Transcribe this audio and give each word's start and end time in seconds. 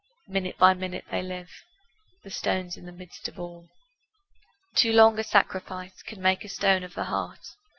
Minute 0.27 0.57
by 0.57 0.73
minute 0.73 1.05
they 1.11 1.21
live: 1.21 1.51
The 2.23 2.31
stone's 2.31 2.75
in 2.75 2.87
the 2.87 2.91
midst 2.91 3.27
of 3.27 3.39
all. 3.39 3.69
Too 4.73 4.91
long 4.93 5.19
a 5.19 5.23
sacrifice 5.23 6.01
Can 6.01 6.19
make 6.23 6.43
a 6.43 6.49
stone 6.49 6.81
of 6.83 6.95
the 6.95 7.03
heart. 7.03 7.49